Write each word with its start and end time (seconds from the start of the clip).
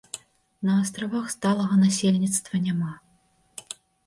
На 0.69 0.73
астравах 0.83 1.25
сталага 1.33 1.75
насельніцтва 1.83 2.63
няма. 2.71 2.91